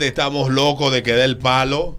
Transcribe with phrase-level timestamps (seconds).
[0.00, 1.98] estamos locos de que dé el palo.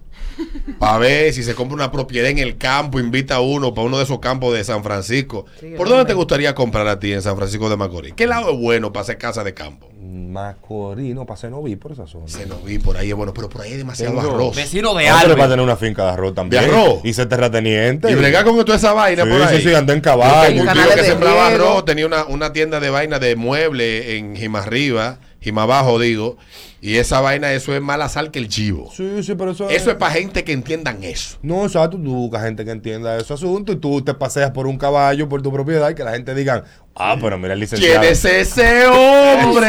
[0.78, 3.98] Para ver si se compra una propiedad en el campo, invita a uno para uno
[3.98, 5.46] de esos campos de San Francisco.
[5.76, 8.14] ¿Por dónde te gustaría comprar a ti en San Francisco de Macorís?
[8.14, 9.88] ¿Qué lado es bueno para hacer casa de campo?
[10.02, 12.26] Macorís, no, para vi por esa zona.
[12.64, 14.56] vi por ahí es bueno, pero por ahí hay demasiado arroz.
[14.56, 15.40] Vecino de Albert.
[15.40, 16.64] va a tener una finca de arroz también.
[16.64, 17.00] De arroz.
[17.04, 18.10] Y ser terrateniente.
[18.10, 19.56] Y bregar con toda esa vaina sí, por ahí.
[19.56, 20.62] Sí, sí, anda en caballo.
[20.62, 25.18] Un tío que sembraba arroz, tenía una, una tienda de vaina de mueble en Jimarriba,
[25.42, 26.38] Jimabajo digo,
[26.80, 28.90] y esa vaina, eso es mala sal que el chivo.
[28.96, 31.38] Sí, sí, pero eso, eso es, para gente que entiendan eso.
[31.42, 34.66] No, o sea, tú buscas gente que entienda ese asunto y tú te paseas por
[34.66, 38.00] un caballo, por tu propiedad y que la gente diga, ah, pero mira el licenciado.
[38.00, 39.68] ¿Quién es ese hombre?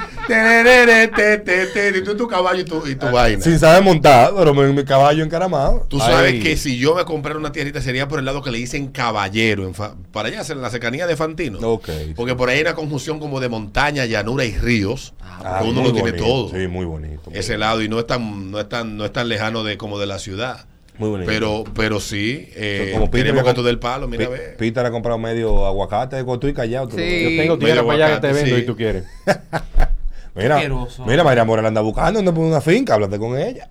[0.28, 3.42] y tú tu caballo y tu, y tu vaina.
[3.42, 5.86] Sin saber montar, pero mi, caballo encaramado.
[5.88, 8.58] Tú sabes que si yo me comprara una tierrita sería por el lado que le
[8.58, 9.70] dicen caballero,
[10.12, 11.58] para allá, en la cercanía de Fantino.
[11.60, 15.14] Okay, Porque por ahí hay una conjunción como de montaña, llanura y ríos.
[15.20, 16.50] Ah, uno lo tiene todo.
[16.50, 17.30] Sí, muy bonito.
[17.32, 19.98] Ese lado y no es tan, no es tan, no es tan lejano de como
[19.98, 20.66] de la ciudad.
[20.98, 21.30] Muy bonito.
[21.30, 24.54] Pero, pero sí, eh, como queremos que tú del palo, mira ve.
[24.58, 26.90] Peter ha comprado medio aguacate tú y callado.
[26.90, 27.22] Sí.
[27.36, 29.04] Yo tengo tierra para allá que te vendo y tú quieres.
[30.34, 30.60] mira,
[31.06, 33.68] mira, María Morel anda buscando donde pone una finca, háblate con ella.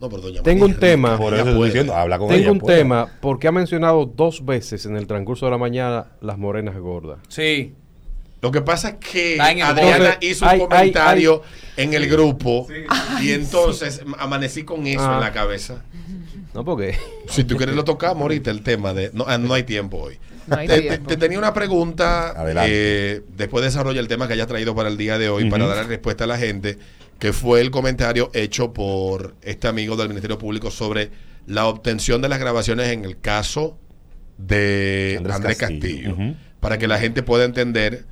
[0.00, 1.16] No, pero doña Tengo un tema.
[1.16, 4.96] Por eso estoy diciendo, habla con Tengo un tema porque ha mencionado dos veces en
[4.96, 7.18] el transcurso de la mañana las morenas gordas.
[7.28, 7.74] Sí.
[8.42, 11.42] Lo que pasa es que Adriana hizo un comentario
[11.76, 12.68] en el grupo
[13.20, 15.32] y entonces amanecí con eso en la ah.
[15.32, 15.82] cabeza.
[16.54, 16.96] No, porque.
[17.28, 19.10] Si tú quieres lo tocamos ahorita el tema de.
[19.12, 20.18] No, ah, no hay tiempo hoy.
[20.48, 22.34] Te, tenía una pregunta.
[22.66, 25.66] Eh, después de desarrollar el tema que haya traído para el día de hoy, para
[25.66, 26.78] dar respuesta a la gente,
[27.18, 31.10] que fue el comentario hecho por este amigo del Ministerio Público sobre
[31.46, 33.78] la obtención de las grabaciones en el caso
[34.38, 36.16] de Andrés, Castillo.
[36.60, 38.04] Para que la gente pueda entender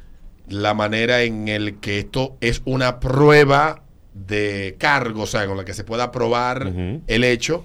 [0.48, 3.82] la manera en el que esto es una prueba
[4.12, 6.72] de cargo, o sea, con la que se pueda probar
[7.06, 7.64] el hecho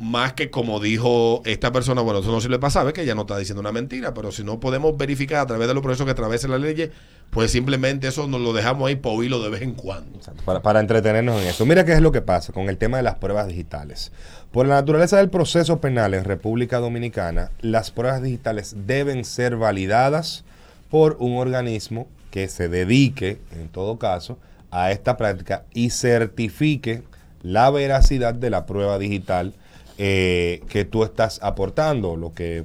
[0.00, 3.20] más que como dijo esta persona, bueno, eso no sirve para saber que ella no
[3.22, 6.12] está diciendo una mentira, pero si no podemos verificar a través de los procesos que
[6.12, 6.90] atraviesa la ley,
[7.28, 10.18] pues simplemente eso nos lo dejamos ahí por hilo de vez en cuando.
[10.46, 11.66] para, para, entretenernos en eso.
[11.66, 14.10] Mira qué es lo que pasa con el tema de las pruebas digitales.
[14.52, 20.44] Por la naturaleza del proceso penal en República Dominicana, las pruebas digitales deben ser validadas
[20.88, 24.38] por un organismo que se dedique, en todo caso,
[24.70, 27.02] a esta práctica y certifique
[27.42, 29.54] la veracidad de la prueba digital
[30.02, 32.64] eh, que tú estás aportando, lo que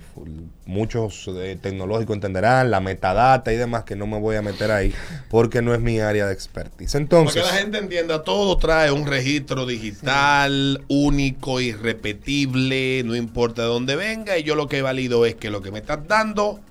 [0.66, 4.94] muchos eh, tecnológicos entenderán, la metadata y demás, que no me voy a meter ahí
[5.30, 6.96] porque no es mi área de expertise.
[6.96, 13.64] Entonces, Para que la gente entienda, todo trae un registro digital único, irrepetible, no importa
[13.64, 16.62] de dónde venga, y yo lo que valido es que lo que me estás dando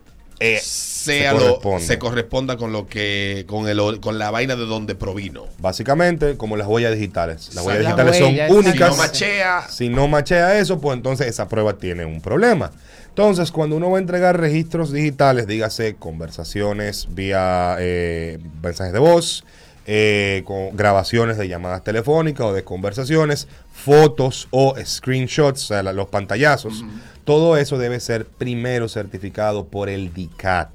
[0.44, 1.34] eh, sea
[1.81, 5.47] se, corresponda con lo que con el con la vaina de donde provino.
[5.59, 7.55] Básicamente, como las huellas digitales.
[7.55, 8.75] Las huellas digitales son únicas.
[8.75, 12.72] Si no machea, si no machea eso, pues entonces esa prueba tiene un problema.
[13.09, 19.44] Entonces, cuando uno va a entregar registros digitales, dígase conversaciones vía eh, mensajes de voz,
[19.87, 26.09] eh, con grabaciones de llamadas telefónicas o de conversaciones, fotos o screenshots, o sea, los
[26.09, 26.85] pantallazos.
[27.25, 30.71] Todo eso debe ser primero certificado por el DICAT.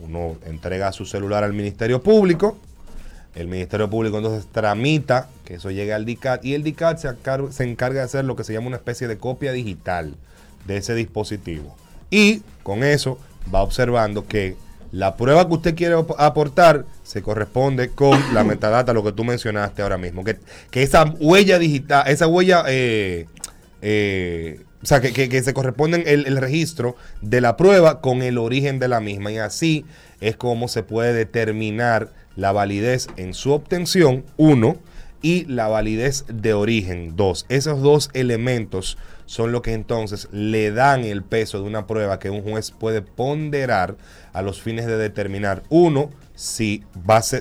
[0.00, 2.56] Uno entrega su celular al Ministerio Público,
[3.34, 7.08] el Ministerio Público entonces tramita que eso llegue al DICAT y el DICAT se,
[7.50, 10.14] se encarga de hacer lo que se llama una especie de copia digital
[10.66, 11.76] de ese dispositivo.
[12.10, 13.18] Y con eso
[13.54, 14.56] va observando que
[14.92, 19.82] la prueba que usted quiere aportar se corresponde con la metadata, lo que tú mencionaste
[19.82, 20.24] ahora mismo.
[20.24, 20.38] Que,
[20.70, 23.26] que esa huella digital, esa huella eh,
[23.82, 28.78] eh, o sea, que, se corresponde el, el, registro de la prueba con el origen
[28.78, 29.32] de la misma.
[29.32, 29.84] Y así
[30.20, 34.78] es como se puede determinar la validez en su obtención, uno,
[35.20, 37.44] y la validez de origen, dos.
[37.48, 42.30] Esos dos elementos son lo que entonces le dan el peso de una prueba que
[42.30, 43.96] un juez puede ponderar
[44.32, 46.82] a los fines de determinar, uno, si,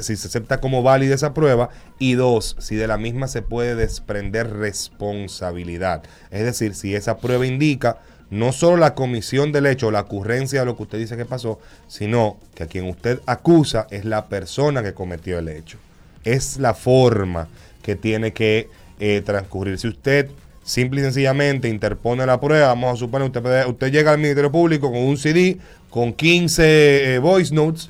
[0.02, 3.76] si se acepta como válida esa prueba y dos, si de la misma se puede
[3.76, 6.04] desprender responsabilidad.
[6.30, 10.66] Es decir, si esa prueba indica no solo la comisión del hecho, la ocurrencia de
[10.66, 11.58] lo que usted dice que pasó,
[11.88, 15.78] sino que a quien usted acusa es la persona que cometió el hecho.
[16.26, 17.48] Es la forma
[17.82, 18.68] que tiene que
[19.00, 19.80] eh, transcurrir.
[19.80, 20.30] Si usted
[20.68, 24.92] simple y sencillamente interpone la prueba, vamos a suponer, usted, usted llega al Ministerio Público
[24.92, 25.58] con un CD,
[25.90, 27.90] con 15 eh, voice notes,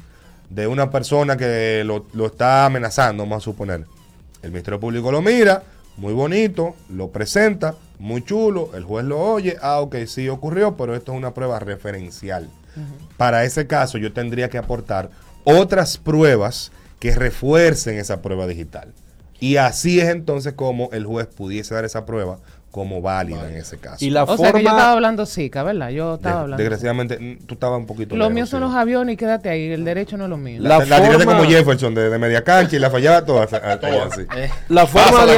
[0.51, 3.85] de una persona que lo, está amenazando, vamos a suponer.
[4.43, 5.63] El Ministerio Público lo mira,
[5.97, 10.95] muy bonito, lo presenta, muy chulo, el juez lo oye, ah, ok, sí ocurrió, pero
[10.95, 12.47] esto es una prueba referencial.
[13.17, 15.09] Para ese caso yo tendría que aportar
[15.45, 18.93] otras pruebas que refuercen esa prueba digital.
[19.39, 22.39] Y así es entonces como el juez pudiese dar esa prueba
[22.77, 24.05] como válida en ese caso.
[24.05, 25.89] Y la o sea que yo estaba hablando SICA, ¿verdad?
[25.89, 26.61] Yo estaba hablando.
[26.61, 28.15] Desgraciadamente, mm, tú estabas un poquito.
[28.15, 29.71] Los míos son los aviones y quédate ahí.
[29.71, 30.61] El derecho no es lo mío.
[30.61, 31.25] La, la, forma...
[31.25, 33.45] como Jefferson de, media cancha y la fallaba toda.
[33.45, 34.21] así.
[34.37, 34.51] Eh.
[34.69, 35.35] La, forma de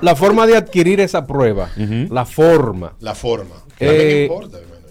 [0.00, 1.68] la, forma de adquirir esa prueba.
[2.10, 2.94] La forma.
[2.98, 3.54] La forma.
[3.78, 4.28] Eh,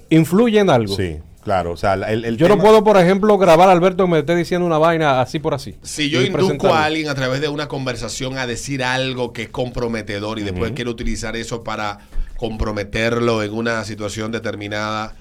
[0.09, 0.95] influye en algo.
[0.95, 1.19] Sí.
[1.47, 4.35] Claro, o sea, el, Yo no puedo, por ejemplo, grabar a Alberto que me esté
[4.35, 5.77] diciendo una vaina así por así.
[5.81, 9.49] Si yo induzco a alguien a través de una conversación a decir algo que es
[9.49, 11.99] comprometedor y después quiero utilizar eso para
[12.35, 15.15] comprometerlo en una situación determinada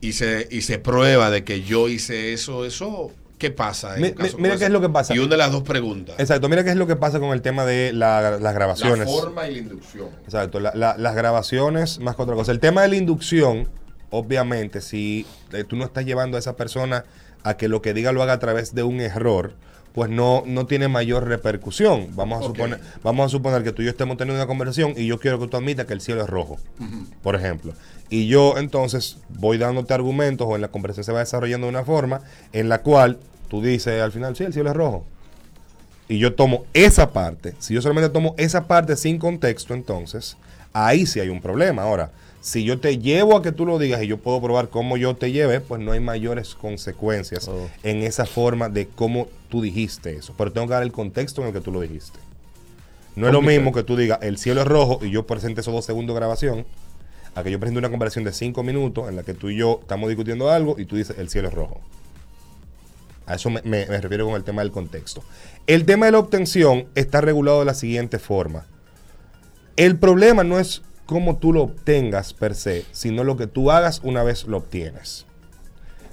[0.00, 3.94] y se, y se prueba de que yo hice eso, eso ¿Qué pasa?
[3.96, 5.14] mira qué es lo que pasa.
[5.14, 6.16] Y una de las dos preguntas.
[6.18, 9.06] Exacto, mira qué es lo que pasa con el tema de las grabaciones.
[9.06, 10.08] La forma y la inducción.
[10.24, 12.50] Exacto, las grabaciones más que otra cosa.
[12.50, 13.68] El tema de la inducción
[14.10, 17.04] obviamente, si eh, tú no estás llevando a esa persona
[17.42, 19.54] a que lo que diga lo haga a través de un error,
[19.92, 22.08] pues no, no tiene mayor repercusión.
[22.14, 25.06] Vamos a, suponer, vamos a suponer que tú y yo estemos teniendo una conversación y
[25.06, 26.58] yo quiero que tú admitas que el cielo es rojo,
[27.22, 27.72] por ejemplo.
[28.08, 31.84] Y yo entonces voy dándote argumentos o en la conversación se va desarrollando de una
[31.84, 32.20] forma
[32.52, 33.18] en la cual
[33.48, 35.04] tú dices al final, sí, el cielo es rojo.
[36.08, 37.54] Y yo tomo esa parte.
[37.60, 40.36] Si yo solamente tomo esa parte sin contexto, entonces
[40.72, 41.82] ahí sí hay un problema.
[41.82, 42.10] Ahora,
[42.40, 45.14] si yo te llevo a que tú lo digas y yo puedo probar cómo yo
[45.14, 47.68] te llevé, pues no hay mayores consecuencias oh.
[47.82, 50.34] en esa forma de cómo tú dijiste eso.
[50.38, 52.18] Pero tengo que dar el contexto en el que tú lo dijiste.
[53.14, 55.74] No es lo mismo que tú digas el cielo es rojo y yo presente esos
[55.74, 56.64] dos segundos de grabación,
[57.34, 59.80] a que yo presente una conversación de cinco minutos en la que tú y yo
[59.82, 61.80] estamos discutiendo algo y tú dices el cielo es rojo.
[63.26, 65.22] A eso me, me refiero con el tema del contexto.
[65.66, 68.64] El tema de la obtención está regulado de la siguiente forma.
[69.76, 74.00] El problema no es cómo tú lo obtengas per se, sino lo que tú hagas
[74.04, 75.26] una vez lo obtienes.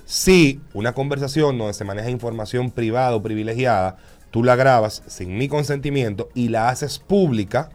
[0.06, 3.98] Si una conversación donde se maneja información privada o privilegiada,
[4.32, 7.70] tú la grabas sin mi consentimiento y la haces pública,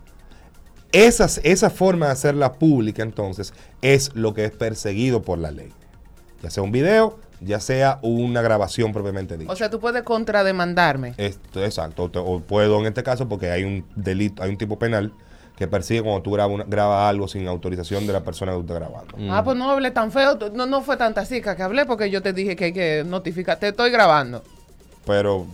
[0.91, 5.73] esa forma de hacerla pública entonces es lo que es perseguido por la ley.
[6.43, 9.53] Ya sea un video, ya sea una grabación propiamente dicha.
[9.53, 11.15] O sea, tú puedes contrademandarme.
[11.19, 12.11] Esto, exacto.
[12.15, 15.13] O puedo en este caso porque hay un delito, hay un tipo penal
[15.63, 18.79] que persigue cuando tú grabas, grabas algo sin autorización de la persona que tú estás
[18.79, 19.17] grabando.
[19.31, 22.21] Ah, pues no hablé tan feo, no, no fue tanta cica que hablé porque yo
[22.21, 24.43] te dije que hay que notificar, te estoy grabando.
[25.07, 25.47] Pero,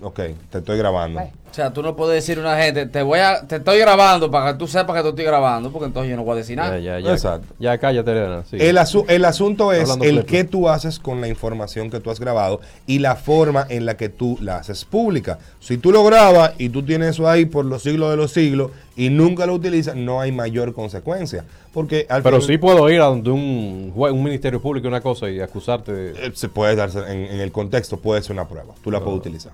[0.00, 0.20] ok,
[0.50, 1.20] te estoy grabando.
[1.20, 4.30] O sea, tú no puedes decir a una gente, te voy a, te estoy grabando
[4.30, 6.56] para que tú sepas que te estoy grabando, porque entonces yo no voy a decir
[6.56, 6.78] nada.
[6.78, 7.12] Ya, ya, ya.
[7.12, 7.54] Exacto.
[7.58, 8.44] Ya cállate, Elena.
[8.52, 8.78] El,
[9.08, 12.98] el asunto es el que tú haces con la información que tú has grabado y
[12.98, 15.38] la forma en la que tú la haces pública.
[15.60, 18.70] Si tú lo grabas y tú tienes eso ahí por los siglos de los siglos
[18.94, 21.44] y nunca lo utilizas, no hay mayor consecuencia.
[21.72, 25.92] Porque Pero sí puedo ir a donde un, un ministerio público una cosa y acusarte
[25.92, 26.26] de...
[26.26, 28.74] Eh, se puede darse, en, el contexto puede ser una prueba.
[28.82, 29.52] Tú la puedes utilizar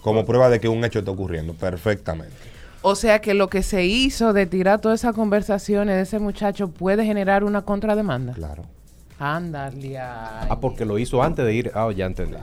[0.00, 2.34] como prueba de que un hecho está ocurriendo, perfectamente.
[2.82, 6.68] O sea que lo que se hizo de tirar todas esas conversaciones de ese muchacho
[6.68, 8.32] puede generar una contrademanda.
[8.32, 8.64] Claro.
[9.18, 9.98] Ándale.
[9.98, 11.72] Ah, porque lo hizo antes de ir.
[11.74, 12.36] Ah, ya entendí.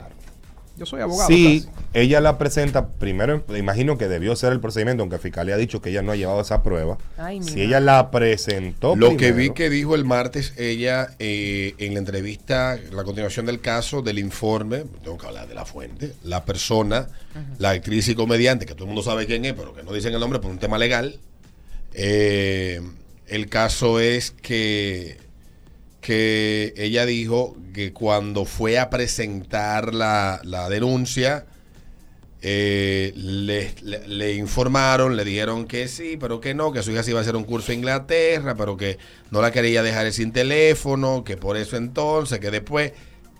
[0.76, 1.28] Yo soy abogado.
[1.28, 5.52] Sí, ella la presenta, primero imagino que debió ser el procedimiento, aunque el fiscal le
[5.52, 6.98] ha dicho que ella no ha llevado esa prueba.
[7.40, 8.96] si ella la presentó.
[8.96, 13.60] Lo que vi que dijo el martes ella eh, en la entrevista, la continuación del
[13.60, 17.06] caso, del informe, tengo que hablar de la fuente, la persona,
[17.58, 20.12] la actriz y comediante, que todo el mundo sabe quién es, pero que no dicen
[20.12, 21.18] el nombre por un tema legal.
[21.92, 22.80] Eh,
[23.28, 25.23] el caso es que
[26.04, 31.46] que ella dijo que cuando fue a presentar la, denuncia,
[32.42, 37.20] eh, le, informaron, le dijeron que sí, pero que no, que su hija se iba
[37.20, 38.98] a hacer un curso en Inglaterra, pero que
[39.30, 42.92] no la quería dejar sin teléfono, que por eso entonces, que después...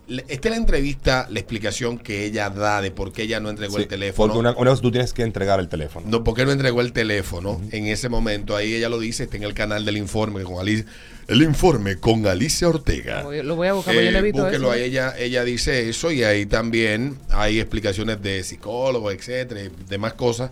[0.07, 3.77] Esta es la entrevista, la explicación que ella da de por qué ella no entregó
[3.77, 4.33] el teléfono.
[4.33, 6.05] Porque una, vez tú tienes que entregar el teléfono.
[6.07, 8.55] No, ¿por qué no entregó el teléfono en ese momento?
[8.55, 10.85] Ahí ella lo dice, está en el canal del informe con Alice
[11.27, 13.23] el informe con Alicia Ortega.
[13.43, 18.21] Lo voy a buscar, eh, búsquelo ella, ella dice eso y ahí también hay explicaciones
[18.21, 20.51] de psicólogos, etcétera, y demás cosas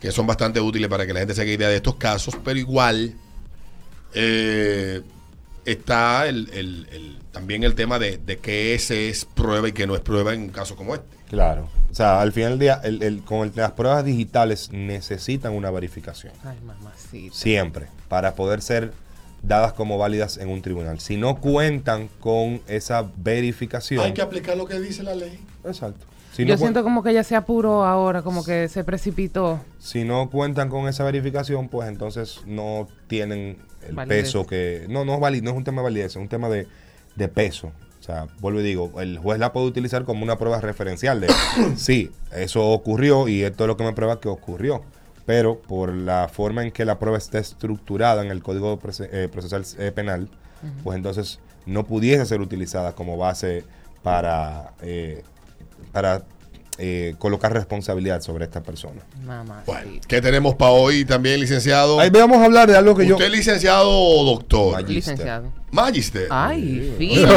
[0.00, 2.58] que son bastante útiles para que la gente se haga idea de estos casos, pero
[2.58, 3.14] igual
[4.14, 5.02] eh,
[5.64, 10.00] está el, también el tema de, de que ese es prueba y que no es
[10.00, 11.16] prueba en un caso como este.
[11.28, 11.68] Claro.
[11.90, 16.32] O sea, al final del día, el, con las pruebas digitales necesitan una verificación.
[16.44, 17.34] Ay, mamacita.
[17.34, 17.86] Siempre.
[18.08, 18.92] Para poder ser
[19.42, 21.00] dadas como válidas en un tribunal.
[21.00, 24.04] Si no cuentan con esa verificación.
[24.04, 25.38] Hay que aplicar lo que dice la ley.
[25.64, 26.04] Exacto.
[26.38, 29.60] Yo siento como que ella se apuró ahora, como que se precipitó.
[29.78, 34.86] Si no cuentan con esa verificación, pues entonces no tienen el peso que...
[34.88, 36.66] No, no no es un tema de validez, es un tema de,
[37.14, 37.72] de peso.
[38.00, 41.28] O sea, vuelvo y digo, el juez la puede utilizar como una prueba referencial de,
[41.76, 44.82] sí, eso ocurrió y esto es lo que me prueba que ocurrió
[45.26, 48.78] pero por la forma en que la prueba está estructurada en el Código
[49.10, 50.28] eh, Procesal eh, Penal,
[50.82, 53.64] pues entonces no pudiese ser utilizada como base
[54.02, 55.22] para, eh,
[55.92, 56.22] para
[56.78, 59.02] eh, colocar responsabilidad sobre esta persona.
[59.66, 62.00] Bueno, ¿qué tenemos para hoy también, licenciado?
[62.00, 63.14] Ahí vamos a hablar de algo que yo...
[63.14, 64.82] ¿Usted es licenciado o doctor?
[64.88, 65.52] Licenciado.
[65.74, 66.28] Magister.
[66.30, 67.28] Ay, fino.
[67.28, 67.34] Tú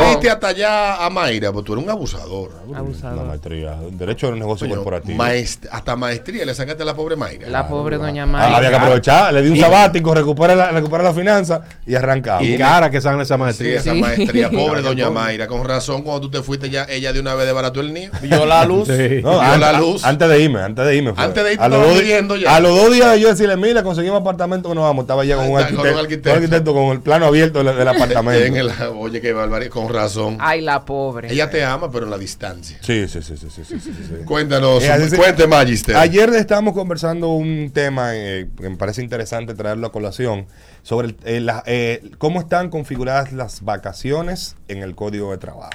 [0.00, 2.50] le diste hasta allá a Mayra, porque tú eres un abusador.
[2.74, 3.14] Abusador.
[3.18, 3.76] Una maestría.
[3.92, 5.16] Derecho al negocio corporativo.
[5.22, 7.48] maest- hasta maestría le sacaste a la pobre Mayra.
[7.48, 8.56] La pobre doña Ah, Mayra.
[8.56, 12.44] había que aprovechar, le di un sabático, recupera la, recupera la finanza y arrancamos.
[12.44, 13.78] Y cara que salen esa Sí, maestría.
[13.78, 14.00] esa Sí.
[14.00, 15.46] maestría, pobre doña Mayra.
[15.46, 18.10] Con razón, cuando tú te fuiste ya, ella de una vez desbarató el niño.
[18.20, 18.88] Vio la luz.
[18.88, 19.20] Sí.
[19.22, 20.04] No, Vio an- la luz.
[20.04, 21.14] Antes de irme, antes de irme.
[21.14, 21.22] fue.
[21.24, 21.78] Antes de irte a los,
[22.26, 22.56] dos, ya.
[22.56, 25.04] a los dos días de yo decirle, mira, conseguimos apartamento que nos vamos.
[25.04, 26.30] Estaba ya con un con un arquitecto, arquitecto.
[26.30, 28.44] con un arquitecto con el plano abierto del, del apartamento.
[28.44, 30.36] En el- oye, qué barbaridad, con razón.
[30.40, 31.32] Ay, la pobre.
[31.32, 32.78] Ella te ama, pero en la distancia.
[32.80, 34.24] Sí, sí, sí, sí, sí, sí, sí, sí.
[34.24, 35.96] Cuéntanos, Eh, cuente, Magister.
[35.96, 40.46] Ayer estábamos conversando un tema eh, que me parece interesante traerlo a colación
[40.82, 45.70] sobre el- eh, la- eh, cómo están configuradas las vacaciones en el código de trabajo.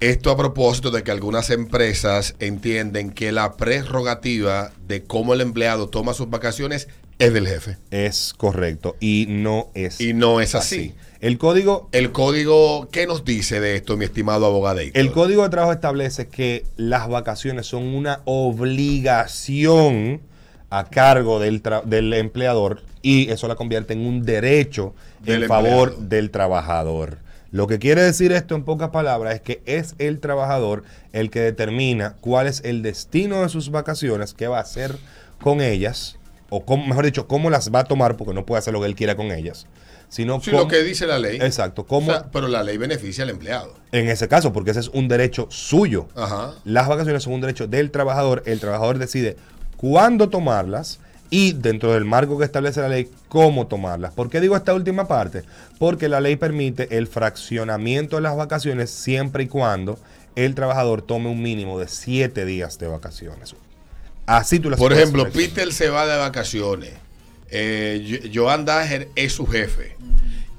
[0.00, 5.88] Esto a propósito de que algunas empresas entienden que la prerrogativa de cómo el empleado
[5.90, 6.88] toma sus vacaciones
[7.20, 7.76] es del jefe.
[7.90, 10.94] Es correcto y no es Y no es así.
[11.20, 14.80] El código El código, ¿qué nos dice de esto, mi estimado abogado?
[14.94, 20.20] El Código de Trabajo establece que las vacaciones son una obligación
[20.70, 25.88] a cargo del, del empleador y eso la convierte en un derecho Del en favor
[25.88, 26.08] empleado.
[26.08, 27.18] del trabajador.
[27.50, 31.40] Lo que quiere decir esto en pocas palabras es que es el trabajador el que
[31.40, 34.96] determina cuál es el destino de sus vacaciones, qué va a hacer
[35.42, 36.19] con ellas,
[36.50, 38.86] o cómo- mejor dicho, cómo las va a tomar, porque no puede hacer lo que
[38.86, 39.66] él quiera con ellas,
[40.08, 41.38] sino Sí, cómo- lo que dice la ley.
[41.40, 43.74] Exacto, O cómo, sea, pero la ley beneficia al empleado.
[43.92, 46.08] en ese caso, porque ese es un derecho suyo.
[46.16, 46.52] Ajá.
[46.64, 48.42] Las vacaciones son un derecho del trabajador.
[48.46, 49.36] El trabajador decide
[49.76, 50.98] cuándo tomarlas
[51.32, 54.12] y dentro del marco que establece la ley, cómo tomarlas.
[54.12, 55.44] ¿Por qué digo esta última parte?
[55.78, 59.96] Porque la ley permite el fraccionamiento de las vacaciones siempre y cuando
[60.34, 63.54] el trabajador tome un mínimo de siete días de vacaciones.
[64.38, 65.50] Así tú las Por ejemplo, fraccionar.
[65.54, 66.90] Peter se va de vacaciones.
[67.50, 69.96] Eh, Jo- Joan Dager es su jefe.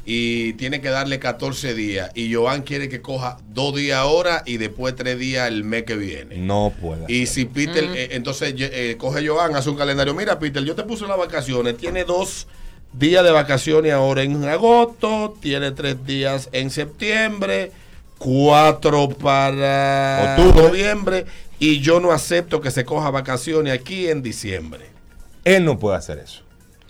[0.03, 2.09] Y tiene que darle 14 días.
[2.15, 5.95] Y Joan quiere que coja dos días ahora y después tres días el mes que
[5.95, 6.37] viene.
[6.37, 7.05] No puede.
[7.07, 10.13] Y si Peter, eh, entonces eh, coge Joan, hace un calendario.
[10.15, 11.77] Mira, Peter, yo te puse las vacaciones.
[11.77, 12.47] Tiene dos
[12.93, 15.37] días de vacaciones ahora en agosto.
[15.39, 17.71] Tiene tres días en septiembre.
[18.17, 20.67] Cuatro para Octubre.
[20.67, 21.25] noviembre.
[21.61, 24.87] Y yo no acepto que se coja vacaciones aquí en diciembre.
[25.43, 26.41] Él no puede hacer eso.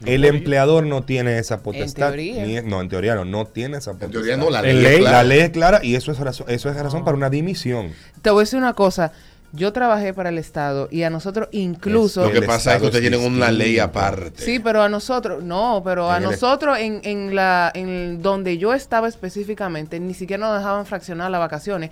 [0.05, 2.07] el empleador no tiene esa potestad.
[2.13, 2.45] teoría.
[2.45, 4.05] ni- no, en teoría no, no tiene esa potestad.
[4.05, 4.71] En teoría no, la ley.
[4.71, 5.17] En es ley, clara.
[5.17, 7.91] La ley es clara y eso es razón, eso es razón para una dimisión.
[8.21, 9.11] Te voy a decir una cosa.
[9.53, 12.23] Yo trabajé para el Estado y a nosotros incluso...
[12.23, 14.41] Lo que pasa es que ustedes es tienen una ley aparte.
[14.41, 18.57] Sí, pero a nosotros, no, pero a En el- nosotros en, en la en donde
[18.57, 21.91] yo estaba específicamente, ni siquiera nos dejaban fraccionar las vacaciones,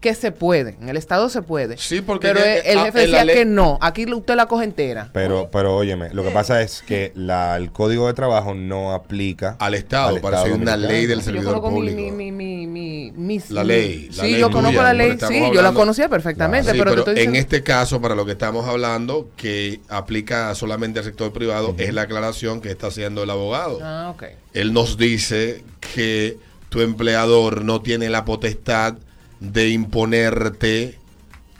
[0.00, 1.76] que se puede, en el estado se puede.
[1.76, 5.10] Sí, porque pero el ah, jefe la decía que no, aquí usted la coge entera.
[5.12, 9.56] Pero, pero óyeme, lo que pasa es que la, el código de trabajo no aplica
[9.58, 12.12] Al Estado, al parece Estado una ley del Yo servidor conozco mi, público.
[12.16, 15.42] mi, mi, mi, mis- La ley, la sí, ley yo conozco tuya, la ley, sí,
[15.52, 18.24] yo la conocía perfectamente, Sí, pero, te pero estoy en diciendo- este caso, para lo
[18.24, 23.24] que estamos hablando, que aplica solamente al sector privado, es la aclaración que está haciendo
[23.24, 23.80] el abogado.
[23.82, 24.24] Ah, ok.
[24.54, 25.64] Él nos dice
[25.94, 26.36] que
[26.68, 28.94] tu empleador no tiene la potestad
[29.40, 30.98] de imponerte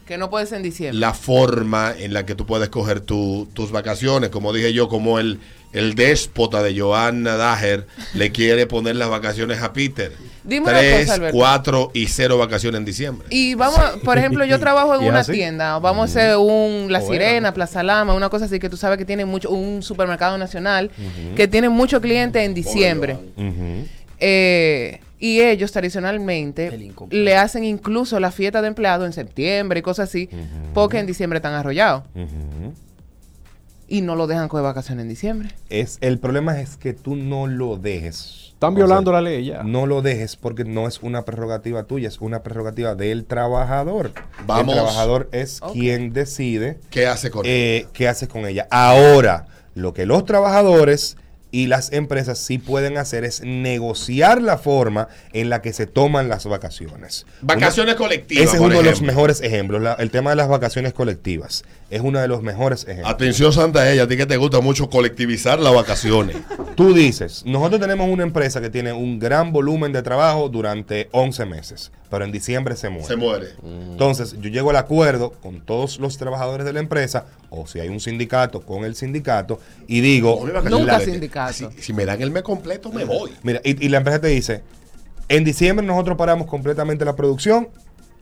[0.07, 0.99] Que no puede ser en diciembre.
[0.99, 4.31] la forma en la que tú puedes coger tu- tus vacaciones.
[4.31, 5.39] Como dije yo, como el,
[5.73, 10.13] el déspota de Joanna Dager le quiere poner las vacaciones a Peter.
[10.45, 11.37] Dime una Tres, cosa, Alberto.
[11.37, 13.27] cuatro y cero vacaciones en diciembre.
[13.31, 15.33] Y vamos, por ejemplo, yo trabajo en ¿Y es una así?
[15.33, 18.97] tienda, vamos a hacer un La Sirena, Plaza Lama, una cosa así que tú sabes
[18.97, 20.91] que tiene mucho, un supermercado nacional
[21.37, 23.19] que tiene muchos clientes en diciembre.
[24.21, 30.09] Eh, y ellos tradicionalmente le hacen incluso la fiesta de empleados en septiembre y cosas
[30.09, 30.29] así,
[30.75, 32.05] porque en diciembre están arrollados
[33.89, 35.49] y no lo dejan coger vacaciones en diciembre.
[35.71, 38.51] Es, el problema es que tú no lo dejes.
[38.53, 39.63] Están O violando sea, la ley ya.
[39.63, 44.13] No lo dejes porque no es una prerrogativa tuya, es una prerrogativa del trabajador.
[44.47, 44.75] Vamos.
[44.75, 48.67] El trabajador es quien decide ¿Qué hace con eh, qué haces con ella.
[48.71, 51.17] Ahora, lo que los trabajadores
[51.51, 56.29] y las empresas sí pueden hacer es negociar la forma en la que se toman
[56.29, 57.27] las vacaciones.
[57.41, 58.45] Vacaciones colectivas.
[58.45, 59.81] Ese es uno de los mejores ejemplos.
[59.83, 63.11] la- el tema de las vacaciones colectivas es uno de los mejores ejemplos.
[63.13, 66.37] Atención, Santa ella, a ti que te gusta mucho colectivizar las vacaciones.
[66.77, 71.45] Tú dices, nosotros tenemos una empresa que tiene un gran volumen de trabajo durante 11
[71.47, 73.07] meses, pero en diciembre se muere.
[73.07, 73.47] Se muere.
[73.63, 77.89] Entonces, yo llego al acuerdo con todos los trabajadores de la empresa o si hay
[77.89, 80.47] un sindicato con el sindicato y digo...
[80.69, 81.71] Nunca sindicato.
[81.79, 83.33] Si, me dan el mes completo, me voy.
[83.43, 84.63] Mira, y, la empresa te dice,
[85.29, 87.69] en diciembre nosotros paramos completamente la producción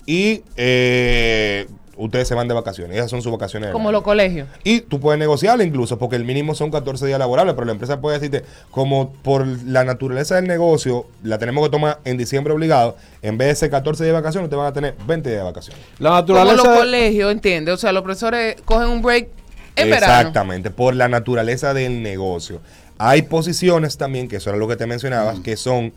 [0.07, 2.97] y eh, ustedes se van de vacaciones.
[2.97, 3.71] Esas son sus vacaciones.
[3.71, 4.49] Como los colegios.
[4.65, 8.01] Y tú puedes negociarlo incluso, porque el mínimo son 14 días laborables, pero la empresa
[8.01, 12.97] puede decirte, como por la naturaleza del negocio, la tenemos que tomar en diciembre obligado,
[13.23, 15.45] en vez de ser 14 días de vacaciones, te van a tener 20 días de
[15.45, 15.83] vacaciones.
[15.99, 16.57] La naturaleza...
[16.59, 17.73] Como los colegios, entiende.
[17.73, 19.29] O sea, los profesores cogen un break
[19.77, 22.61] en Exactamente, por la naturaleza del negocio.
[22.99, 25.93] Hay posiciones también, que eso era lo que te mencionabas, que son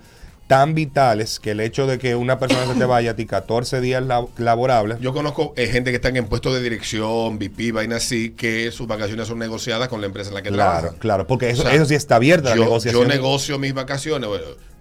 [0.50, 3.82] tan vitales que el hecho de que una persona se te vaya a ti 14
[3.82, 4.04] días
[4.38, 5.00] laborables.
[5.00, 8.88] Yo conozco eh, gente que están en puestos de dirección, VP, vaina así, que sus
[8.88, 10.82] vacaciones son negociadas con la empresa en la que trabajan.
[10.82, 12.50] Claro, claro, porque eso, eso sí está abierto.
[12.56, 13.04] Yo, negociación.
[13.04, 14.28] yo negocio mis vacaciones.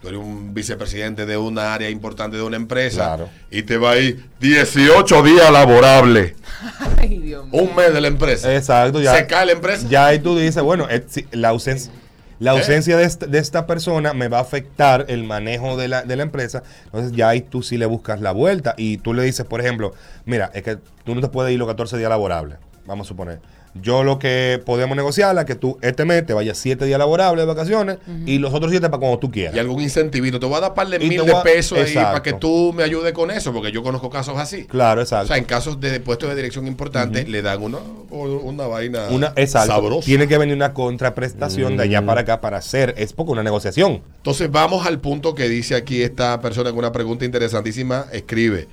[0.00, 3.18] tú eres un vicepresidente de una área importante de una empresa
[3.50, 6.32] y te va a ir 18 días laborables.
[6.96, 7.62] Ay, Dios mío.
[7.62, 8.56] Un mes de la empresa.
[8.56, 9.14] Exacto, ya.
[9.14, 9.86] Se cae la empresa.
[9.90, 10.88] Ya ahí tú dices, bueno,
[11.32, 11.92] la ausencia
[12.38, 16.22] la ausencia de, esta, persona me va a afectar el manejo de la, de la
[16.22, 16.62] empresa.
[16.86, 19.92] Entonces ya ahí tú sí le buscas la vuelta y tú le dices, por ejemplo,
[20.24, 23.38] mira, es que tú no te puedes ir los 14 días laborables, vamos a suponer.
[23.74, 27.42] Yo lo que podemos negociar es que tú este mes te vayas siete días laborables
[27.42, 29.54] de vacaciones y los otros siete para cuando tú quieras.
[29.54, 30.40] Y algún incentivito.
[30.40, 32.82] Te voy a dar un par de mil de pesos ahí para que tú me
[32.82, 34.64] ayudes con eso, porque yo conozco casos así.
[34.64, 35.24] Claro, exacto.
[35.24, 37.78] O sea, en casos de puestos de dirección importantes le dan una,
[38.10, 40.06] una vaina una, sabrosa.
[40.06, 42.94] Tiene que venir una contraprestación de allá para acá para hacer.
[42.96, 44.02] Es poco una negociación.
[44.16, 48.06] Entonces vamos al punto que dice aquí esta persona con una pregunta interesantísima.
[48.12, 48.66] Escribe.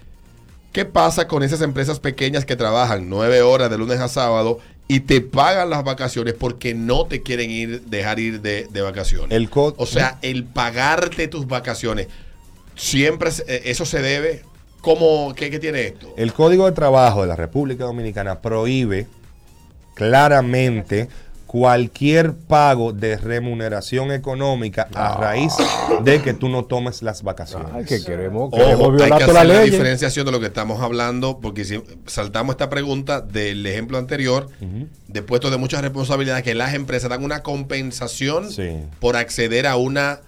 [0.75, 4.99] ¿Qué pasa con esas empresas pequeñas que trabajan nueve horas de lunes a sábado y
[4.99, 9.31] te pagan las vacaciones porque no te quieren ir, dejar ir de, vacaciones.
[9.31, 12.07] El o sea, el pagarte tus vacaciones,
[12.75, 14.43] siempre eh, eso se debe.
[14.81, 16.13] ¿Cómo, qué, qué tiene esto?
[16.17, 19.07] El Código de Trabajo de la República Dominicana prohíbe
[19.93, 21.07] claramente
[21.55, 25.17] cualquier pago de remuneración económica a ah.
[25.17, 25.53] raíz
[26.03, 27.69] de que tú no tomes las vacaciones.
[27.73, 31.63] Ay, que queremos, queremos hay que hacer la, diferenciación de lo que estamos hablando, porque
[31.63, 34.49] si saltamos esta pregunta del ejemplo anterior,
[35.07, 38.49] de puestos de muchas responsabilidades, que las empresas dan una compensación
[38.99, 40.19] por acceder a una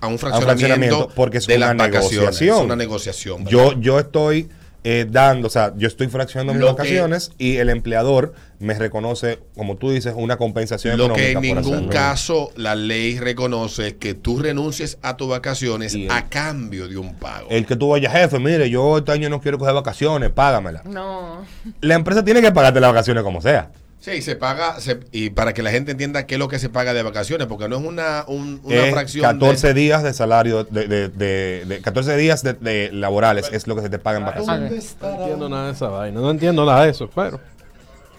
[0.00, 2.66] a un fraccionamiento, porque es de una negociación.
[2.66, 3.46] una negociación.
[3.46, 4.50] Yo, yo estoy
[4.84, 9.76] eh, dando, o sea, yo estoy fraccionando mis vacaciones y el empleador me reconoce, como
[9.76, 14.98] tú dices, una compensación lo que en ningún caso la ley reconoce que tú renuncies
[15.02, 17.48] a tus vacaciones a cambio de un pago.
[17.50, 20.82] El que tú vayas, jefe, mire, yo este año no quiero coger vacaciones, págamela.
[20.84, 21.44] No.
[21.80, 23.70] La empresa tiene que pagarte las vacaciones como sea.
[24.00, 24.76] Sí, se paga,
[25.10, 27.68] y para que la gente entienda qué es lo que se paga de vacaciones, porque
[27.68, 29.24] no es una, una fracción.
[29.24, 33.98] 14 días de salario, de, de, 14 días de, laborales es lo que se te
[33.98, 34.96] paga en vacaciones.
[35.00, 37.40] No entiendo nada de esa vaina, no entiendo nada de eso, pero.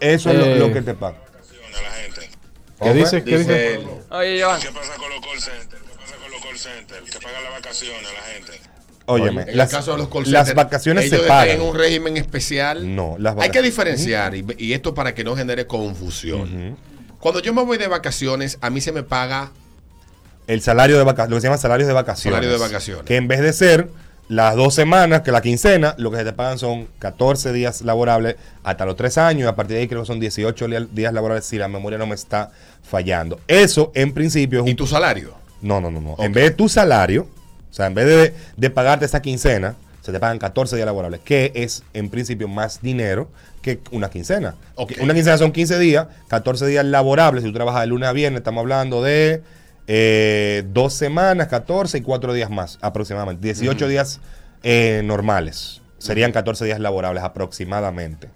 [0.02, 1.18] Eso es lo, eh, que te paga.
[2.82, 3.24] ¿Qué dice?
[3.24, 3.80] ¿Qué dice?
[4.10, 4.62] Oye, Joan.
[4.62, 5.82] ¿Qué pasa con los call centers?
[5.82, 7.12] ¿Qué pasa con los call centers?
[7.12, 8.79] Que pagan las vacaciones a la gente.
[9.10, 11.56] Óyeme, en las, el caso de los call las vacaciones se pagan.
[11.56, 12.96] en un régimen especial.
[12.96, 16.78] No, las Hay que diferenciar, y, esto para que no genere confusión.
[17.20, 19.52] Cuando yo me voy de vacaciones, a mí se me paga...
[20.48, 22.36] El salario de vacaciones, lo que se llama salarios de vacaciones.
[22.36, 23.06] Salario de vacaciones.
[23.06, 23.90] Que en vez de ser
[24.30, 28.36] las dos semanas, que la quincena, lo que se te pagan son 14 días laborables
[28.64, 31.46] hasta los tres años, y a partir de ahí creo que son 18 días laborables
[31.46, 32.52] si la memoria no me está
[32.84, 33.40] fallando.
[33.48, 35.34] Eso, en principio, es ¿Y tu salario?
[35.62, 36.16] No, no, no, no.
[36.20, 37.28] En vez de tu salario,
[37.70, 41.52] o sea, en vez de, pagarte esa quincena, se te pagan 14 días laborables, que
[41.56, 43.30] es en principio más dinero
[43.62, 44.56] que una quincena.
[45.02, 47.44] Una quincena son 15 días, 14 días laborables.
[47.44, 49.44] Si tú trabajas de lunes a viernes, estamos hablando de
[49.88, 53.46] eh, dos semanas, 14 y cuatro días más aproximadamente.
[53.46, 54.20] 18 días
[54.64, 55.82] eh, normales.
[55.98, 58.30] Serían 14 días laborables aproximadamente.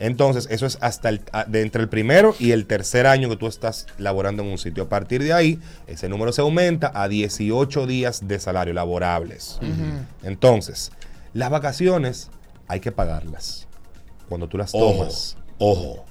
[0.00, 3.46] Entonces, eso es hasta el, de entre el primero y el tercer año que tú
[3.46, 4.84] estás laborando en un sitio.
[4.84, 9.60] A partir de ahí, ese número se aumenta a 18 días de salario laborables.
[10.22, 10.90] Entonces,
[11.34, 12.30] las vacaciones
[12.66, 13.68] hay que pagarlas
[14.26, 15.36] cuando tú las tomas.
[15.58, 16.06] Ojo,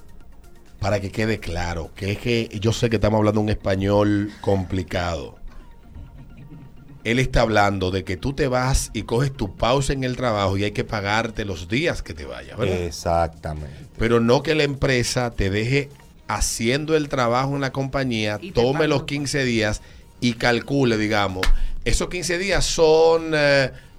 [0.78, 5.39] para que quede claro, que es que yo sé que estamos hablando un español complicado
[7.04, 10.56] él está hablando de que tú te vas y coges tu pausa en el trabajo
[10.58, 12.82] y hay que pagarte los días que te vayas, ¿verdad?
[12.82, 13.86] Exactamente.
[13.98, 15.88] Pero no que la empresa te deje
[16.28, 19.82] haciendo el trabajo en la compañía, tome los 15 días
[20.20, 21.46] y calcule, digamos,
[21.84, 23.32] esos 15 días son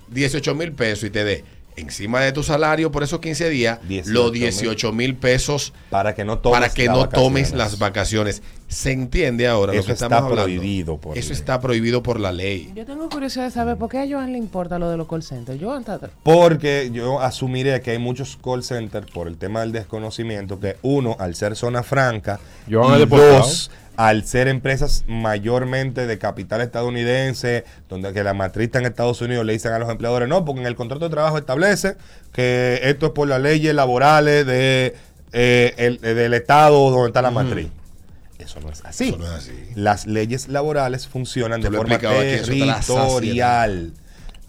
[0.09, 1.43] 18 eh, mil pesos y te dé
[1.75, 6.25] encima de tu salario por esos 15 días 18 los 18 mil pesos Para que
[6.25, 7.53] no tomes, para que las no tomes vacaciones.
[7.57, 8.41] las vacaciones.
[8.67, 10.43] Se entiende ahora lo Eso que está estamos hablando.
[10.45, 11.37] prohibido por Eso ley.
[11.37, 12.71] está prohibido por la ley.
[12.73, 15.23] Yo tengo curiosidad de saber por qué a Joan le importa lo de los call
[15.23, 15.61] centers.
[15.61, 15.99] Joan está...
[16.23, 21.17] Porque yo asumiré que hay muchos call centers por el tema del desconocimiento, que uno,
[21.19, 23.39] al ser zona franca, Yo han y deportado.
[23.39, 29.21] dos, al ser empresas mayormente de capital estadounidense, donde que la matriz está en Estados
[29.21, 31.95] Unidos, le dicen a los empleadores, no, porque en el contrato de trabajo establece
[32.31, 34.95] que esto es por las leyes laborales de,
[35.33, 37.67] eh, el- del estado donde está la matriz.
[38.39, 39.09] Eso no es así.
[39.09, 39.51] Eso no es así.
[39.75, 41.99] Las leyes laborales funcionan Tú de forma
[43.19, 43.93] territorial.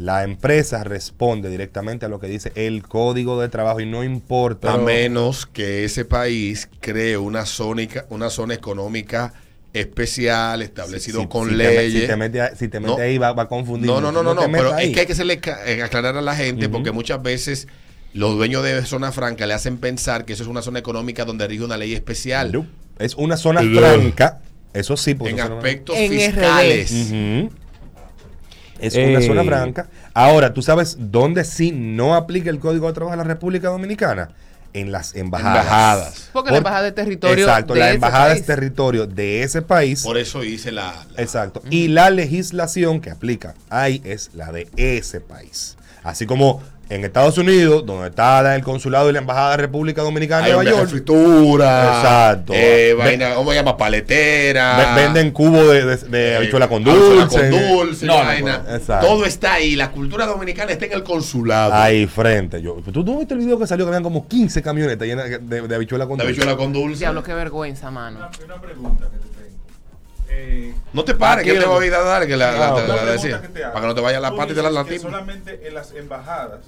[0.02, 4.72] La empresa responde directamente a lo que dice el código de trabajo y no importa.
[4.72, 9.32] a menos que ese país cree una zona, una zona económica
[9.72, 12.00] especial, establecido Si- con si te leyes.
[12.02, 12.98] si te mete, si te mete No.
[13.02, 13.86] ahí va, va a confundir.
[13.86, 14.88] No, no, no, no, no, pero ahí.
[14.88, 17.68] es que hay que hacerle ca- eh, aclarar a la gente porque muchas veces
[18.12, 21.46] los dueños de zona franca le hacen pensar que eso es una zona económica donde
[21.46, 22.66] rige una ley especial No.
[22.98, 24.40] Es una zona franca.
[24.74, 26.90] Eso sí, porque en aspectos En fiscales.
[28.82, 29.08] Es Eh.
[29.16, 29.86] una zona franca.
[30.12, 34.30] Ahora, ¿tú sabes dónde sí no aplica el Código de Trabajo en la República Dominicana?
[34.74, 35.64] En las embajadas.
[35.64, 36.30] Embajadas.
[36.32, 38.40] Porque la embajada es territorio Exacto, de la ese embajada país.
[38.40, 40.02] es territorio de ese país.
[40.02, 41.62] Por eso hice la, la- Exacto.
[41.70, 45.76] Y la legislación que aplica ahí es la de ese país.
[46.02, 46.62] Así como
[46.94, 50.56] en Estados Unidos, donde está el consulado y la embajada de República Dominicana Hay en
[50.58, 51.96] un Nueva de York, fritura.
[51.96, 52.52] Exacto.
[52.54, 53.76] eh, vaina, ¿Cómo se llama?
[53.76, 54.94] Paletera.
[54.94, 57.36] ve- venden cubo de, de, de eh, habichuela con dulce.
[57.36, 58.62] con dulce, No, no, vaina.
[58.68, 58.74] no.
[58.76, 59.06] Exacto.
[59.06, 59.76] Todo está ahí.
[59.76, 61.72] La cultura dominicana está en el consulado.
[61.74, 62.60] Ahí frente.
[62.62, 65.38] Yo, ¿tú, ¿Tú viste el video que salió que habían como 15 camionetas llenas de,
[65.38, 66.26] de, de habichuela con dulce?
[66.32, 66.98] habichuela con dulce.
[67.00, 68.18] Diablo, qué vergüenza, mano.
[68.18, 69.31] Una, una pregunta que te.
[70.44, 72.52] Eh, No te pares, que te voy a dar que la,
[73.12, 73.40] decía.
[73.40, 75.10] Para que no te vaya la parte de la dices que latina.
[75.10, 76.60] Solamente en las embajadas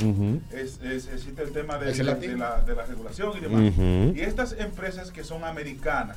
[0.53, 3.41] es, es- existe el tema de, ¿Es el de- de la, de la regulación y
[3.41, 3.73] demás.
[4.17, 6.17] Y estas empresas que son americanas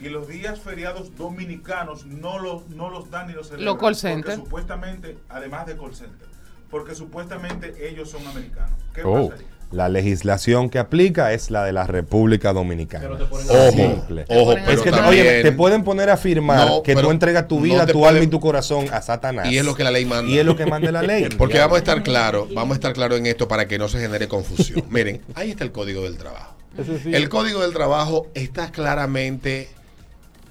[0.00, 3.66] y los días feriados dominicanos no los, no los dan ni los celebran.
[3.66, 4.34] Los call porque center.
[4.36, 6.26] Supuestamente, además de call center,
[6.70, 8.72] porque supuestamente ellos son americanos.
[8.94, 9.28] ¿Qué Oh.
[9.28, 9.46] pasa ahí?
[9.72, 13.08] La legislación que aplica es la de la República Dominicana.
[13.08, 14.24] Ojo, Simple.
[14.28, 16.92] ojo, ponen pero es que te, también- oye, te pueden poner a firmar No, que
[16.94, 19.46] tú pero entregas tu vida, te tu alma y tu corazón a Satanás.
[19.48, 20.28] Y es lo que la ley manda.
[20.28, 21.28] Y es lo que manda la ley.
[21.38, 24.00] Porque vamos a estar claros, vamos a estar claros en esto para que no se
[24.00, 24.84] genere confusión.
[24.90, 26.56] Miren, ahí está el código del trabajo.
[27.04, 27.14] Sí.
[27.14, 29.68] El código del trabajo está claramente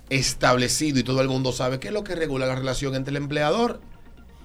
[0.10, 3.18] establecido y todo el mundo sabe qué es lo que regula la relación entre el
[3.18, 3.82] empleador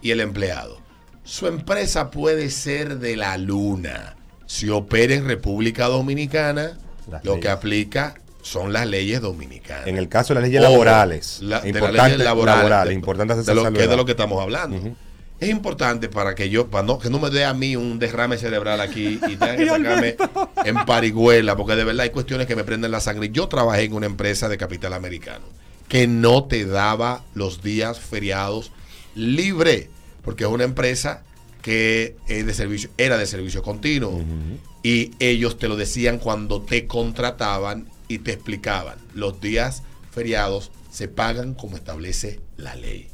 [0.02, 0.78] y el empleado.
[1.22, 4.16] Su empresa puede ser de la luna.
[4.46, 6.78] Si opera en República Dominicana,
[7.10, 7.42] Las lo leyes.
[7.42, 9.86] que aplica son las leyes dominicanas.
[9.86, 11.38] En el caso de las leyes laborales.
[11.40, 14.04] la- de las leyes laborales, laborales, de- importante hacer de lo, que es de lo
[14.04, 14.78] que estamos hablando.
[15.40, 18.38] Es importante para que yo, para no, que no me dé a mí un derrame
[18.38, 20.16] cerebral aquí y tenga que sacarme
[20.64, 23.30] en parihuela, porque de verdad hay cuestiones que me prenden la sangre.
[23.30, 25.44] Yo trabajé en una empresa de capital americano
[25.88, 28.72] que no te daba los días feriados
[29.14, 29.90] libre,
[30.22, 31.22] porque es una empresa
[31.64, 34.22] que es de servicio, era de servicio continuo.
[34.82, 38.98] Y ellos te lo decían cuando te contrataban y te explicaban.
[39.14, 43.08] Los días feriados se pagan como establece la ley.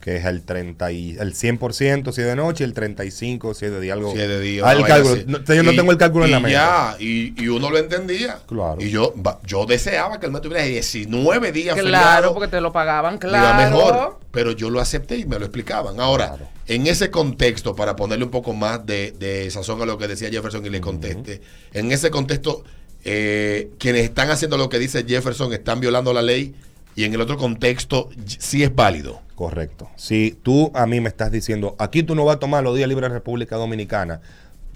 [0.00, 3.66] Que es el 30 y, el 100% si es de noche y el 35 si
[3.66, 4.10] es de día algo.
[4.12, 5.16] Si es de día, Ah, el cálculo.
[5.28, 6.52] No, yo no tengo el cálculo en la y mente.
[6.54, 8.40] Ya, y, y uno lo entendía.
[8.48, 8.78] Claro.
[8.80, 9.14] Y yo,
[9.46, 12.32] yo deseaba que el mes tuviera 19 días Claro, feriados.
[12.32, 13.70] porque te lo pagaban, le iba claro.
[13.70, 14.20] mejor.
[14.32, 16.00] Pero yo lo acepté y me lo explicaban.
[16.00, 16.48] Ahora, Claro.
[16.66, 20.30] En ese contexto, para ponerle un poco más de, de sazón a lo que decía
[20.30, 21.40] Jefferson y le conteste,
[21.72, 22.64] en ese contexto,
[23.04, 26.54] eh, quienes están haciendo lo que dice Jefferson están violando la ley
[26.96, 29.20] y en el otro contexto sí es válido.
[29.34, 29.90] Correcto.
[29.96, 32.88] Si tú a mí me estás diciendo, aquí tú no vas a tomar los días
[32.88, 34.20] libres de República Dominicana,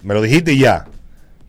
[0.03, 0.87] me lo dijiste y ya,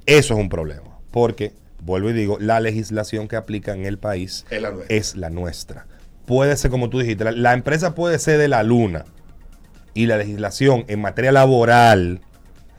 [0.06, 1.00] eso es un problema.
[1.12, 4.96] Porque, vuelvo y digo, la legislación que aplica en el país Es la nuestra.
[4.96, 5.88] es la nuestra.
[6.26, 9.06] Puede ser como tú dijiste, la, la empresa puede ser de la luna
[10.00, 12.22] y la legislación en materia laboral,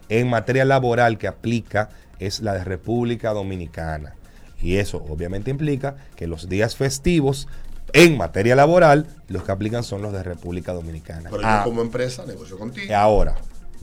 [0.09, 4.15] en materia laboral que aplica es la de República Dominicana.
[4.59, 7.47] Y eso obviamente implica que los días festivos
[7.93, 11.29] en materia laboral, los que aplican son los de República Dominicana.
[11.29, 12.91] Pero Ah, yo como empresa negocio contigo.
[12.95, 13.35] Ahora,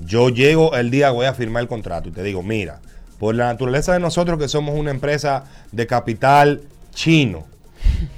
[0.05, 2.81] yo llego el día, voy a firmar el contrato y te digo, mira,
[3.21, 7.47] por la naturaleza de nosotros que somos una empresa de capital chino,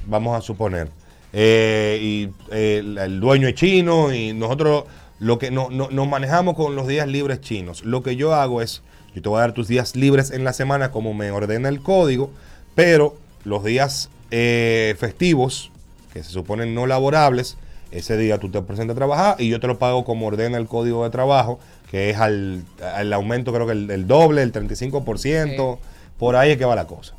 [0.06, 0.88] vamos a suponer,
[1.34, 4.84] eh, y eh, el, el dueño es chino y nosotros
[5.20, 7.84] lo que no, no- nos manejamos con los días libres chinos.
[7.84, 8.82] Lo que yo hago es,
[9.14, 11.80] yo te voy a dar tus días libres en la semana como me ordena el
[11.80, 12.30] código,
[12.74, 15.70] pero los días eh, festivos,
[16.12, 17.56] que se suponen no laborables,
[17.92, 20.66] ese día tú te presentas a trabajar y yo te lo pago como ordena el
[20.66, 21.58] código de trabajo,
[21.90, 22.62] que es al,
[22.94, 25.78] al aumento creo que el, el doble, el 35%,
[26.18, 27.14] por ahí es que va la cosa.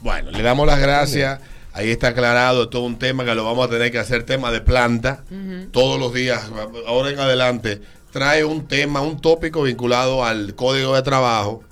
[0.00, 1.40] Bueno, le damos las gracias.
[1.78, 4.60] Ahí está aclarado todo un tema que lo vamos a tener que hacer tema de
[4.60, 5.22] planta
[5.70, 6.50] todos los días,
[6.88, 7.80] ahora en adelante.
[8.10, 11.62] Trae un tema, un tópico vinculado al código de trabajo,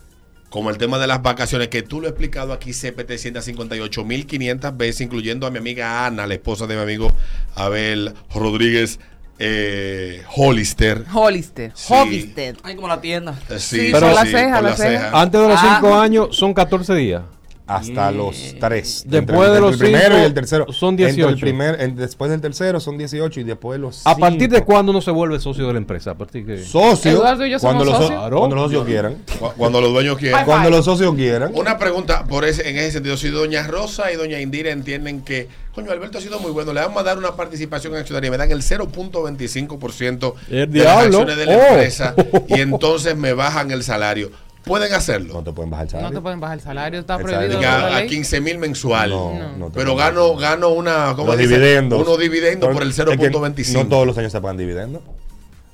[0.48, 5.00] como el tema de las vacaciones, que tú lo has explicado aquí CPT 158.500 veces,
[5.00, 7.10] incluyendo a mi amiga Ana, la esposa de mi amigo
[7.56, 9.00] Abel Rodríguez
[9.38, 11.04] eh, Hollister.
[11.12, 11.72] Hollister.
[11.74, 11.92] Sí.
[11.92, 12.56] Hollister.
[12.62, 13.38] Hay como la tienda.
[13.50, 14.88] Eh, Sí, por la ceja, la la ceja.
[15.04, 15.20] ceja.
[15.20, 15.78] Antes de los Ah.
[15.80, 17.22] 5 años son 14 días.
[17.66, 19.04] Hasta los tres.
[19.06, 20.66] Después de los el primero cinco, y el tercero.
[20.72, 21.28] son Entre 18.
[21.28, 24.62] El primer, en- después del tercero son 18 y después de los ¿A partir de
[24.62, 26.12] cuándo uno se vuelve socio de la empresa?
[26.12, 26.64] A partir de...
[26.64, 27.20] Socio.
[27.60, 28.28] Cuando, los so- socios.
[28.30, 29.16] cuando los socios quieran.
[29.38, 30.40] Cu- Cuando los dueños quieran.
[30.40, 31.50] Bye, Cuando los socios quieran.
[31.54, 33.16] Una pregunta por ese, en ese sentido.
[33.16, 36.80] Si doña Rosa y doña Indira entienden que, coño, Alberto ha sido muy bueno, le
[36.80, 41.18] vamos a dar una participación en accionaria, me dan el 0.25% El de las diablo.
[41.18, 41.66] acciones de la Oh.
[41.70, 42.14] empresa
[42.48, 44.30] y entonces me bajan el salario.
[44.66, 45.32] ¿Pueden hacerlo?
[45.34, 46.18] No te pueden bajar el No salario.
[46.18, 47.96] te pueden bajar el salario, está El prohibido salario.
[47.96, 48.08] a ley.
[48.08, 49.10] 15 mil mensual.
[49.10, 49.56] No, No.
[49.58, 52.02] no Pero gano, gano una, ¿cómo Los dividendos.
[52.02, 53.72] Unos dividendos por el Es que 0.25.
[53.74, 55.02] No todos los años se pagan dividendos.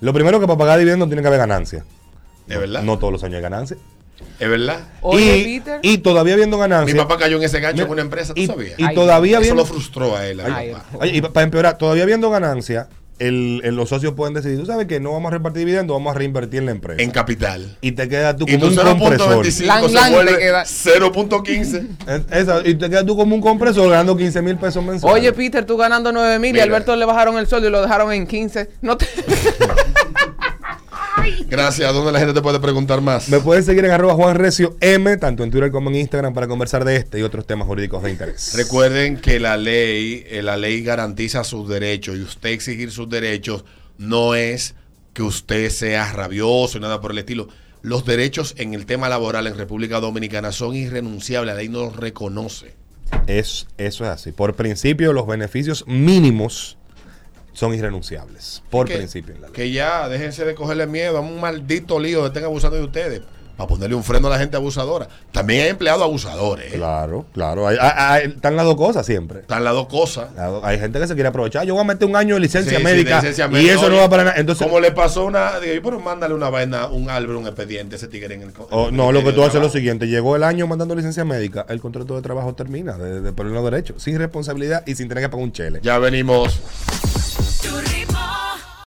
[0.00, 1.84] Lo primero que para pagar dividendos tiene que haber ganancia.
[2.48, 2.82] ¿Es verdad?
[2.82, 3.78] No todos los años hay ganancia.
[4.38, 4.80] ¿Es verdad?
[5.00, 5.80] Oye, y, Peter.
[5.82, 6.96] y todavía habiendo Mi ganancia.
[6.96, 8.78] papá cayó en ese gancho con una empresa, ¿tú y, sabías?
[8.78, 9.62] y Ay, todavía Eso viendo.
[9.62, 10.40] lo frustró a él.
[10.40, 11.06] a mi Ay, papá.
[11.06, 14.98] Y para empeorar, todavía viendo ganancia, el, el- los socios pueden decidir, tú sabes que
[15.00, 17.02] no vamos a repartir dividendos, vamos a reinvertir en la empresa.
[17.02, 17.76] En capital.
[17.80, 19.44] y te quedas tú Y como tu un compresor.
[19.46, 20.64] 0.25 Lang, se lang te vuelve queda.
[20.64, 21.86] 0.15.
[22.06, 25.20] Es- esa- y te quedas tú como un compresor ganando 15 mil pesos mensuales.
[25.20, 26.60] Oye, Peter, tú ganando 9 mil y.
[26.60, 28.70] Alberto le bajaron el sueldo y lo dejaron en 15.
[28.80, 29.06] No te...
[31.48, 31.92] Gracias.
[31.92, 33.28] ¿Dónde la gente te puede preguntar más?
[33.28, 36.48] Me pueden seguir en arroba Juan Recio M, tanto en Twitter como en Instagram, para
[36.48, 38.52] conversar de este y otros temas jurídicos de interés.
[38.54, 43.64] Recuerden que la ley, eh, la ley garantiza sus derechos y usted exigir sus derechos
[43.98, 44.74] no es
[45.12, 47.48] que usted sea rabioso y nada por el estilo.
[47.82, 51.96] Los derechos en el tema laboral en República Dominicana son irrenunciables, la ley no los
[51.96, 52.74] reconoce.
[53.26, 54.32] Es, eso es así.
[54.32, 56.78] Por principio, los beneficios mínimos
[57.52, 58.62] son irrenunciables.
[58.70, 59.54] Por que, principio en la ley.
[59.54, 63.22] Que ya déjense de cogerle miedo a un maldito lío que estén abusando de ustedes.
[63.54, 65.06] Para ponerle un freno a la gente abusadora.
[65.30, 66.72] También hay empleados abusadores.
[66.72, 66.76] ¿eh?
[66.76, 67.68] Claro, claro.
[67.68, 69.40] Hay- hay- hay- están las dos cosas siempre.
[69.40, 70.30] Están las dos cosas.
[70.62, 71.66] Hay gente que se quiere aprovechar.
[71.66, 73.96] Yo voy a meter un año de licencia Sí, sí, médica licencia y eso no
[73.98, 74.36] va para nada.
[74.38, 75.60] Entonces, como le pasó una.
[75.60, 78.52] Digo, yo, pero mándale una vaina, un álbum, un expediente ese tigre en el.
[78.54, 80.08] co- o- en el no, lo que tú de haces es lo siguiente.
[80.08, 83.94] Llegó el año mandando licencia médica, el contrato de trabajo termina de, de ponerlo derecho,
[83.98, 85.80] sin responsabilidad y sin tener que pagar un chele.
[85.82, 86.58] Ya venimos.